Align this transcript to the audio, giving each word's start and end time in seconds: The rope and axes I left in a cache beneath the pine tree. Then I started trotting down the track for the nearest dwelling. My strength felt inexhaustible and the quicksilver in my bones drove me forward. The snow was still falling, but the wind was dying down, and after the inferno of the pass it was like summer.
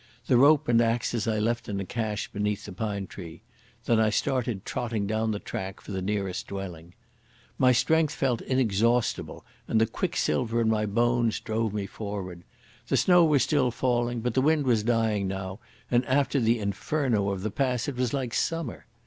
The 0.25 0.35
rope 0.37 0.67
and 0.67 0.81
axes 0.81 1.27
I 1.27 1.37
left 1.37 1.69
in 1.69 1.79
a 1.79 1.85
cache 1.85 2.27
beneath 2.27 2.65
the 2.65 2.71
pine 2.71 3.05
tree. 3.05 3.43
Then 3.85 3.99
I 3.99 4.09
started 4.09 4.65
trotting 4.65 5.05
down 5.05 5.29
the 5.29 5.37
track 5.37 5.79
for 5.79 5.91
the 5.91 6.01
nearest 6.01 6.47
dwelling. 6.47 6.95
My 7.59 7.71
strength 7.71 8.15
felt 8.15 8.41
inexhaustible 8.41 9.45
and 9.67 9.79
the 9.79 9.85
quicksilver 9.85 10.59
in 10.59 10.69
my 10.69 10.87
bones 10.87 11.39
drove 11.39 11.71
me 11.75 11.85
forward. 11.85 12.43
The 12.87 12.97
snow 12.97 13.23
was 13.25 13.43
still 13.43 13.69
falling, 13.69 14.21
but 14.21 14.33
the 14.33 14.41
wind 14.41 14.65
was 14.65 14.81
dying 14.81 15.27
down, 15.27 15.59
and 15.91 16.03
after 16.07 16.39
the 16.39 16.57
inferno 16.57 17.29
of 17.29 17.43
the 17.43 17.51
pass 17.51 17.87
it 17.87 17.95
was 17.95 18.11
like 18.11 18.33
summer. 18.33 18.87